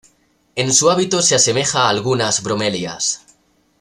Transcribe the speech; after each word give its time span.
En 0.55 0.73
su 0.73 0.89
hábito 0.89 1.21
se 1.21 1.35
asemeja 1.35 1.83
a 1.85 1.89
algunas 1.89 2.41
bromelias. 2.41 3.21